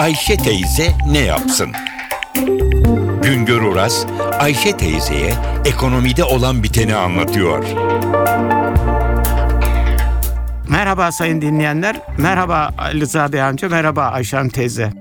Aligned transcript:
Ayşe 0.00 0.36
teyze 0.36 0.92
ne 1.10 1.18
yapsın? 1.18 1.72
Güngör 3.22 3.62
Oras, 3.62 4.06
Ayşe 4.38 4.76
teyzeye 4.76 5.32
ekonomide 5.64 6.24
olan 6.24 6.62
biteni 6.62 6.94
anlatıyor. 6.94 7.64
Merhaba 10.68 11.12
sayın 11.12 11.42
dinleyenler, 11.42 12.00
merhaba 12.18 12.70
Ali 12.78 13.00
Rıza 13.00 13.32
Bey 13.32 13.42
amca, 13.42 13.68
merhaba 13.68 14.02
Ayşen 14.02 14.48
teyze. 14.48 14.92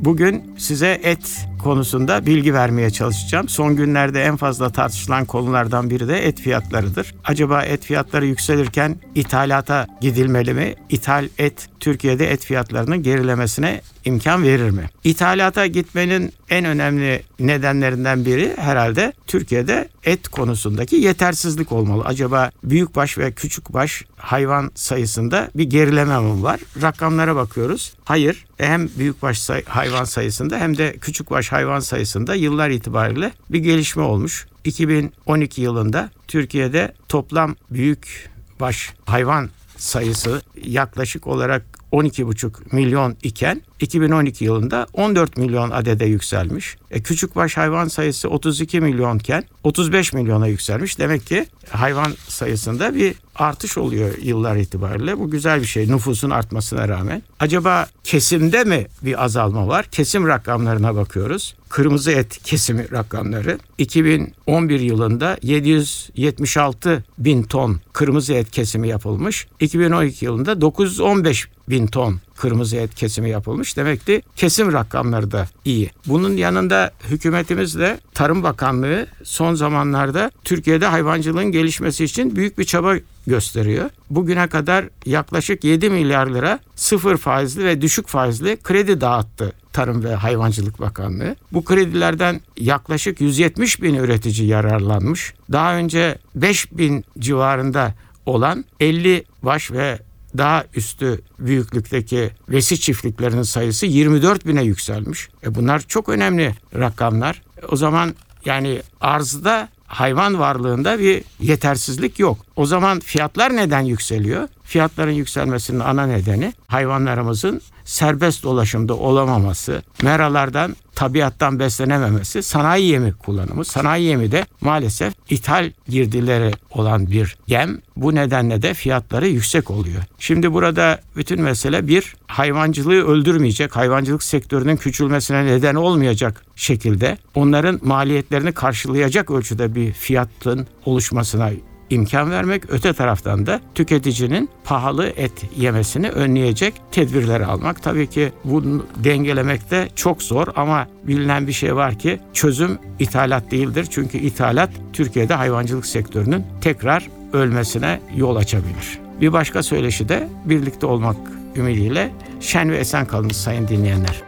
Bugün 0.00 0.54
size 0.58 1.00
et 1.02 1.46
konusunda 1.58 2.26
bilgi 2.26 2.54
vermeye 2.54 2.90
çalışacağım. 2.90 3.48
Son 3.48 3.76
günlerde 3.76 4.22
en 4.22 4.36
fazla 4.36 4.70
tartışılan 4.70 5.24
konulardan 5.24 5.90
biri 5.90 6.08
de 6.08 6.26
et 6.26 6.40
fiyatlarıdır. 6.40 7.14
Acaba 7.24 7.62
et 7.62 7.84
fiyatları 7.84 8.26
yükselirken 8.26 8.96
ithalata 9.14 9.86
gidilmeli 10.00 10.54
mi? 10.54 10.74
İthal 10.88 11.28
et 11.38 11.68
Türkiye'de 11.80 12.30
et 12.32 12.44
fiyatlarının 12.44 13.02
gerilemesine 13.02 13.80
imkan 14.04 14.42
verir 14.42 14.70
mi? 14.70 14.82
İthalata 15.04 15.66
gitmenin 15.66 16.32
en 16.50 16.64
önemli 16.64 17.22
nedenlerinden 17.40 18.24
biri 18.24 18.52
herhalde 18.56 19.12
Türkiye'de 19.26 19.88
et 20.04 20.28
konusundaki 20.28 20.96
yetersizlik 20.96 21.72
olmalı. 21.72 22.02
Acaba 22.04 22.50
büyükbaş 22.64 23.18
ve 23.18 23.32
küçükbaş 23.32 24.04
hayvan 24.16 24.70
sayısında 24.74 25.48
bir 25.54 25.64
gerileme 25.64 26.20
mi 26.20 26.42
var? 26.42 26.60
Rakamlara 26.82 27.36
bakıyoruz. 27.36 27.92
Hayır. 28.04 28.44
Hem 28.58 28.88
büyükbaş 28.98 29.38
say- 29.38 29.64
hayvan 29.64 30.04
sayısında 30.04 30.58
hem 30.58 30.76
de 30.78 30.92
küçükbaş 31.00 31.47
hayvan 31.52 31.80
sayısında 31.80 32.34
yıllar 32.34 32.70
itibariyle 32.70 33.32
bir 33.50 33.58
gelişme 33.58 34.02
olmuş. 34.02 34.46
2012 34.64 35.62
yılında 35.62 36.10
Türkiye'de 36.28 36.92
toplam 37.08 37.56
büyük 37.70 38.30
baş 38.60 38.94
hayvan 39.06 39.50
sayısı 39.76 40.42
yaklaşık 40.64 41.26
olarak 41.26 41.62
12,5 41.92 42.50
milyon 42.72 43.16
iken 43.22 43.62
2012 43.80 44.44
yılında 44.44 44.86
14 44.92 45.36
milyon 45.36 45.70
adede 45.70 46.04
yükselmiş. 46.04 46.76
E, 46.90 47.02
küçükbaş 47.02 47.56
hayvan 47.56 47.88
sayısı 47.88 48.28
32 48.28 48.80
milyonken 48.80 49.44
35 49.64 50.12
milyona 50.12 50.46
yükselmiş. 50.46 50.98
Demek 50.98 51.26
ki 51.26 51.46
hayvan 51.70 52.14
sayısında 52.28 52.94
bir 52.94 53.14
artış 53.34 53.78
oluyor 53.78 54.18
yıllar 54.22 54.56
itibariyle. 54.56 55.18
Bu 55.18 55.30
güzel 55.30 55.60
bir 55.60 55.66
şey 55.66 55.88
nüfusun 55.88 56.30
artmasına 56.30 56.88
rağmen. 56.88 57.22
Acaba 57.40 57.86
kesimde 58.04 58.64
mi 58.64 58.86
bir 59.02 59.24
azalma 59.24 59.68
var? 59.68 59.86
Kesim 59.90 60.26
rakamlarına 60.26 60.94
bakıyoruz. 60.94 61.54
Kırmızı 61.68 62.10
et 62.12 62.38
kesimi 62.42 62.90
rakamları 62.92 63.58
2011 63.78 64.80
yılında 64.80 65.38
776 65.42 67.04
bin 67.18 67.42
ton 67.42 67.80
kırmızı 67.92 68.34
et 68.34 68.50
kesimi 68.50 68.88
yapılmış. 68.88 69.46
2012 69.60 70.24
yılında 70.24 70.60
915 70.60 71.48
bin 71.70 71.86
ton 71.86 72.20
kırmızı 72.36 72.76
et 72.76 72.94
kesimi 72.94 73.30
yapılmış. 73.30 73.76
Demek 73.76 74.06
ki 74.06 74.22
kesim 74.36 74.72
rakamları 74.72 75.30
da 75.30 75.48
iyi. 75.64 75.90
Bunun 76.06 76.36
yanında 76.36 76.90
hükümetimiz 77.08 77.78
de 77.78 78.00
Tarım 78.14 78.42
Bakanlığı 78.42 79.06
son 79.22 79.54
zamanlarda 79.54 80.30
Türkiye'de 80.44 80.86
hayvancılığın 80.86 81.52
gelişmesi 81.52 82.04
için 82.04 82.36
büyük 82.36 82.58
bir 82.58 82.64
çaba 82.64 82.94
gösteriyor. 83.26 83.90
Bugüne 84.10 84.46
kadar 84.46 84.84
yaklaşık 85.06 85.64
7 85.64 85.90
milyar 85.90 86.26
lira 86.26 86.58
sıfır 86.74 87.16
faizli 87.16 87.64
ve 87.64 87.80
düşük 87.80 88.08
faizli 88.08 88.56
kredi 88.56 89.00
dağıttı 89.00 89.52
Tarım 89.72 90.04
ve 90.04 90.14
Hayvancılık 90.14 90.80
Bakanlığı. 90.80 91.36
Bu 91.52 91.64
kredilerden 91.64 92.40
yaklaşık 92.56 93.20
170 93.20 93.82
bin 93.82 93.94
üretici 93.94 94.48
yararlanmış. 94.48 95.34
Daha 95.52 95.74
önce 95.74 96.18
5 96.34 96.72
bin 96.72 97.04
civarında 97.18 97.94
olan 98.26 98.64
50 98.80 99.24
baş 99.42 99.70
ve 99.70 99.98
daha 100.38 100.64
üstü 100.74 101.20
büyüklükteki 101.38 102.30
vesi 102.48 102.80
çiftliklerinin 102.80 103.42
sayısı 103.42 103.86
24 103.86 104.46
bine 104.46 104.62
yükselmiş. 104.62 105.28
E 105.44 105.54
bunlar 105.54 105.80
çok 105.80 106.08
önemli 106.08 106.54
rakamlar. 106.74 107.42
O 107.68 107.76
zaman 107.76 108.14
yani 108.44 108.82
arzda 109.00 109.68
hayvan 109.86 110.38
varlığında 110.38 110.98
bir 110.98 111.24
yetersizlik 111.40 112.18
yok. 112.18 112.38
O 112.56 112.66
zaman 112.66 113.00
fiyatlar 113.00 113.56
neden 113.56 113.80
yükseliyor? 113.80 114.48
Fiyatların 114.64 115.12
yükselmesinin 115.12 115.80
ana 115.80 116.06
nedeni 116.06 116.52
hayvanlarımızın 116.66 117.60
serbest 117.84 118.42
dolaşımda 118.44 118.94
olamaması, 118.94 119.82
meralardan, 120.02 120.76
tabiattan 120.98 121.58
beslenememesi, 121.58 122.42
sanayi 122.42 122.86
yemi 122.86 123.12
kullanımı. 123.12 123.64
Sanayi 123.64 124.04
yemi 124.04 124.32
de 124.32 124.46
maalesef 124.60 125.14
ithal 125.30 125.70
girdileri 125.88 126.52
olan 126.70 127.10
bir 127.10 127.36
yem. 127.46 127.78
Bu 127.96 128.14
nedenle 128.14 128.62
de 128.62 128.74
fiyatları 128.74 129.28
yüksek 129.28 129.70
oluyor. 129.70 130.02
Şimdi 130.18 130.52
burada 130.52 131.00
bütün 131.16 131.42
mesele 131.42 131.88
bir, 131.88 132.14
hayvancılığı 132.26 133.06
öldürmeyecek, 133.06 133.76
hayvancılık 133.76 134.22
sektörünün 134.22 134.76
küçülmesine 134.76 135.46
neden 135.46 135.74
olmayacak 135.74 136.42
şekilde 136.56 137.18
onların 137.34 137.80
maliyetlerini 137.82 138.52
karşılayacak 138.52 139.30
ölçüde 139.30 139.74
bir 139.74 139.92
fiyatın 139.92 140.66
oluşmasına 140.84 141.50
imkan 141.90 142.30
vermek, 142.30 142.62
öte 142.70 142.92
taraftan 142.92 143.46
da 143.46 143.60
tüketicinin 143.74 144.50
pahalı 144.64 145.06
et 145.06 145.32
yemesini 145.56 146.10
önleyecek 146.10 146.74
tedbirleri 146.92 147.46
almak. 147.46 147.82
Tabii 147.82 148.06
ki 148.06 148.32
bunu 148.44 148.86
dengelemek 148.96 149.70
de 149.70 149.88
çok 149.96 150.22
zor 150.22 150.46
ama 150.56 150.86
bilinen 151.04 151.46
bir 151.46 151.52
şey 151.52 151.76
var 151.76 151.98
ki 151.98 152.20
çözüm 152.32 152.78
ithalat 152.98 153.50
değildir. 153.50 153.86
Çünkü 153.90 154.18
ithalat 154.18 154.70
Türkiye'de 154.92 155.34
hayvancılık 155.34 155.86
sektörünün 155.86 156.44
tekrar 156.60 157.08
ölmesine 157.32 158.00
yol 158.16 158.36
açabilir. 158.36 158.98
Bir 159.20 159.32
başka 159.32 159.62
söyleşi 159.62 160.08
de 160.08 160.28
birlikte 160.44 160.86
olmak 160.86 161.16
ümidiyle 161.56 162.10
şen 162.40 162.70
ve 162.70 162.76
esen 162.76 163.06
kalın 163.06 163.28
sayın 163.28 163.68
dinleyenler. 163.68 164.27